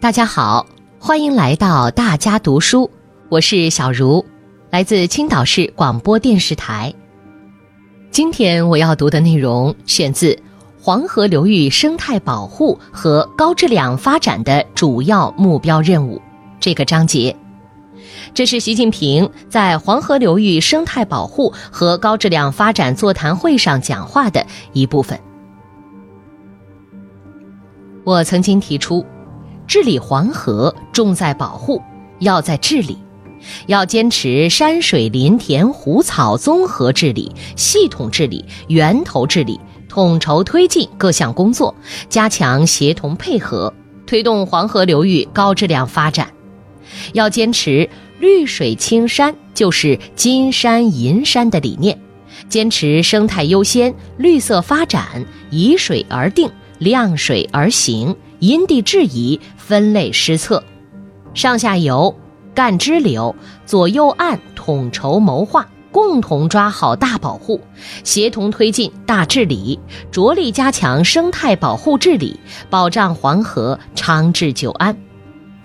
[0.00, 0.64] 大家好，
[1.00, 2.88] 欢迎来到大家读书，
[3.28, 4.24] 我是小茹，
[4.70, 6.94] 来自青岛市广播电视台。
[8.12, 10.34] 今天我要读的内容选自
[10.80, 16.16] 《黄河流域生态保护和高质量发展的主要目标任务》
[16.60, 17.34] 这个章节。
[18.32, 25.18] 这是习近平在黄河流域生态保护和高质量发展座谈会上讲话的一部分。
[28.04, 29.04] 我曾经提出，
[29.68, 31.82] 治理黄河重在保护，
[32.20, 32.96] 要在治理，
[33.66, 41.74] 要坚持山水林田湖草综合治理、系统治理、源头治理，统筹推进各项工作，
[42.08, 43.72] 加强协同配合，
[44.06, 46.26] 推动黄河流域高质量发展。
[47.12, 47.86] 要坚持
[48.18, 52.00] 绿水青山就是金山银山的理念，
[52.48, 56.50] 坚持生态优先、绿色发展，以水而定。
[56.78, 60.62] 量水而行，因地制宜，分类施策，
[61.34, 62.14] 上下游、
[62.54, 63.34] 干支流、
[63.66, 67.60] 左右岸统筹谋划，共同抓好大保护，
[68.04, 69.80] 协同推进大治理，
[70.12, 72.38] 着力加强生态保护治理，
[72.70, 74.96] 保障黄河长治久安，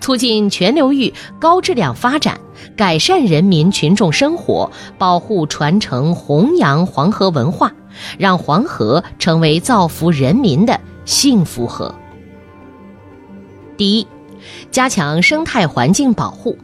[0.00, 2.40] 促进全流域高质量发展，
[2.76, 7.72] 改善人民群众生活，保护传承弘扬黄河文化，
[8.18, 10.80] 让黄河成为造福人民的。
[11.04, 11.94] 幸福河。
[13.76, 14.06] 第一，
[14.70, 16.56] 加强生态环境保护。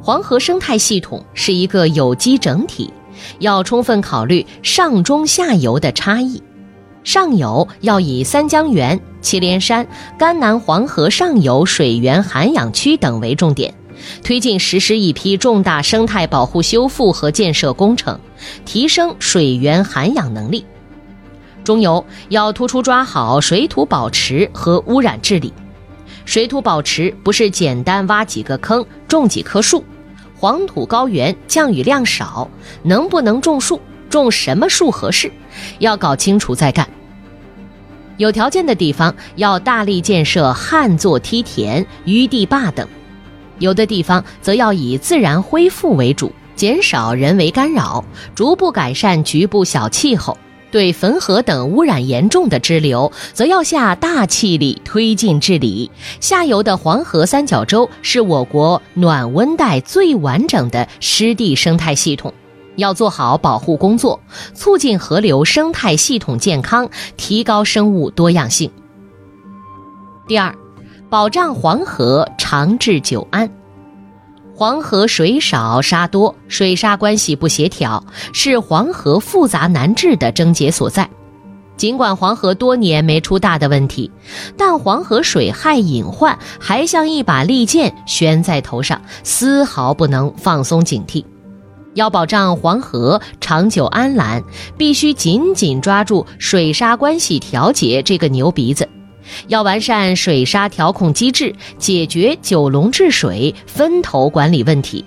[0.00, 2.92] 黄河生态系统是一个有机整体，
[3.38, 6.42] 要充分考虑上中下游的差异。
[7.04, 9.86] 上游要以三江源、祁连山、
[10.18, 13.74] 甘南黄河上游水源涵养区等为重点，
[14.24, 18.18] 推进实施一批重大生态保护修复和建设工程，
[18.64, 20.64] 提升水源涵养能力。
[21.64, 25.52] 中游要突出抓好水土保持和污染治理。
[26.24, 29.84] 水土保持不是简单挖几个坑、种几棵树。
[30.36, 32.48] 黄土高原降雨量少，
[32.82, 33.80] 能不能种树？
[34.10, 35.30] 种什么树合适？
[35.78, 36.88] 要搞清楚再干。
[38.18, 42.86] 有条件的地方要大力建设旱作梯田、淤地坝等；
[43.58, 48.04] 有的地方则要以自然恢复为主，减少人为干扰，
[48.34, 50.36] 逐步改善局部小气候。
[50.72, 55.88] 对汾河等污染严重的支流，则要下大气力推进治理。
[56.18, 62.32] 下游的黄河三角洲是我国暖温带最完整的湿地生态系统，
[62.76, 64.18] 要做好保护工作，
[64.54, 68.70] 促进河流生态系统健康，提高生物多样性。
[70.26, 70.54] 第二，
[71.10, 73.61] 保障黄河长治久安。
[74.62, 78.00] 黄河水少沙多，水沙关系不协调，
[78.32, 81.10] 是黄河复杂难治的症结所在。
[81.76, 84.08] 尽管黄河多年没出大的问题，
[84.56, 91.24] 但黄河水害隐患还像一把利剑悬在头上，丝毫不能放松警惕。
[91.94, 94.40] 要保障黄河长久安澜，
[94.78, 98.88] 必须紧紧抓住水沙关系调节这个牛鼻子。
[99.48, 105.04] 要完善水沙调控机制，解决九龙治水分头管理问题，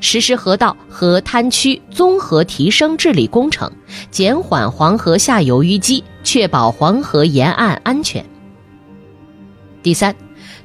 [0.00, 3.70] 实施河道和滩区综合提升治理工程，
[4.10, 8.24] 减缓黄河下游淤积，确保黄河沿岸安全。
[9.82, 10.14] 第三，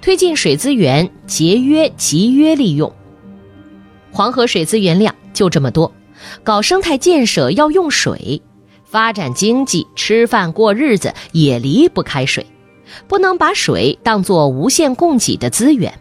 [0.01, 2.91] 推进水资源节约集约利用。
[4.11, 5.93] 黄河水资源量就这么多，
[6.43, 8.41] 搞生态建设要用水，
[8.83, 12.45] 发展经济、吃饭过日子也离不开水。
[13.07, 15.93] 不能把水当作无限供给的资源，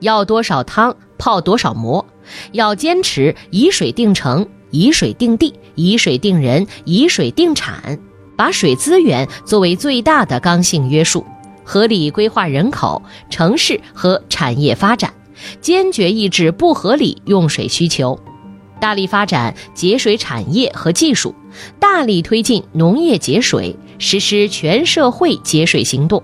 [0.00, 2.04] 要多少汤泡多少馍，
[2.52, 7.98] 要坚持以水定城、以水定地、以水定人、以水定产，
[8.36, 11.24] 把水资源作为最大的刚性约束，
[11.64, 15.12] 合理规划人口、城市和产业发展，
[15.60, 18.18] 坚决抑制不合理用水需求。
[18.80, 21.34] 大力发展节水产业和技术，
[21.78, 26.22] 大力推进农业节水，实施全社会节水行动，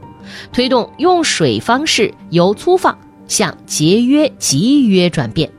[0.53, 2.97] 推动用水方式由粗放
[3.27, 5.51] 向节约集约转变。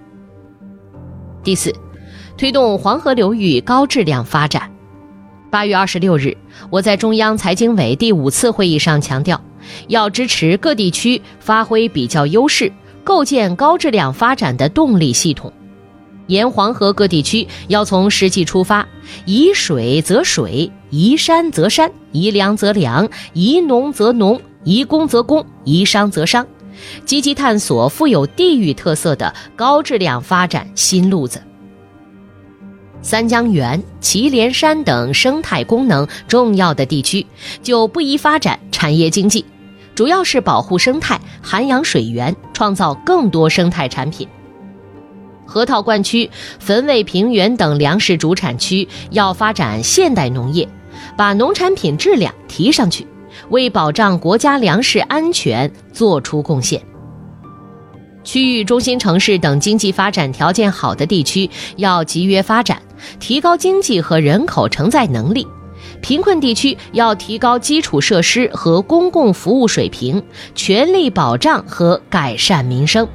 [1.44, 1.74] 第四，
[2.38, 4.69] 推动黄河流域高质量发展。
[5.50, 6.38] 八月二十六日，
[6.69, 9.42] 我在中央财经委第五次会议上强调，
[9.88, 12.72] 要支持各地区发挥比较优势，
[13.04, 15.52] 构建高质量发展的动力系统。
[16.31, 18.88] 沿黄河各地区要从实际出发，
[19.25, 26.48] 宜水则水，宜山则山，宜粮则粮，宜农则农，宜工则工，宜商则商，
[27.04, 31.42] 积极探索富有地域特色的高质量发展新路子。
[33.01, 37.25] 三江源、祁连山等生态功能重要的地区，
[37.62, 39.44] 就不宜发展产业经济，
[39.94, 44.25] 主要是保护生态、涵养水源，创造更多生态产品。
[45.51, 46.30] 河套灌区、
[46.65, 50.65] 汾渭平原等粮食主产区要发展现代农业，
[51.18, 53.06] 把农产品质量提上去，
[53.50, 56.81] 为保障国家粮食安全做出贡献。
[58.24, 62.81] 区域中心城市等经济发展条件好的地区要集约发展，
[63.19, 65.44] 提高经济和人口承载能力；
[66.01, 70.24] 贫困地区要提高基础设施和公共服务水平，
[70.56, 73.06] 全力保障和改善民生。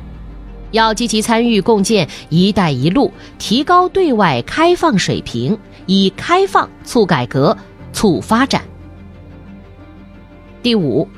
[0.70, 7.56] 要积极参与共建“一带一路”，提高对外开放水平，以开放促改革、
[7.92, 8.62] 促发展。
[10.62, 11.08] 第五，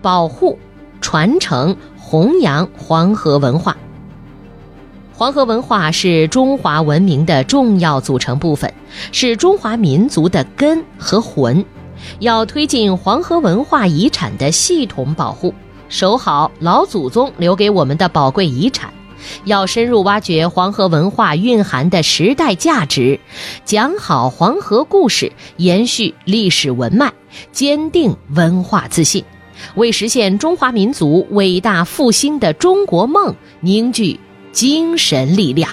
[0.00, 0.58] 保护、
[1.00, 1.76] 传承。
[2.04, 3.74] 弘扬黄河文化。
[5.14, 8.70] 黄河文化是中华文明的重要组成部分，
[9.12, 11.64] 是中华民族的根和魂。
[12.18, 15.54] 要推进黄河文化遗产的系统保护，
[15.92, 18.90] 守好老祖宗留给我们的宝贵遗产。
[19.44, 23.20] 要深入挖掘黄河文化蕴含的时代价值，
[23.66, 27.12] 讲好黄河故事，延续历史文脉，
[27.52, 29.22] 坚定文化自信。
[29.74, 34.18] 为实现中华民族伟大复兴的中国梦凝聚
[34.50, 35.70] 精神力量。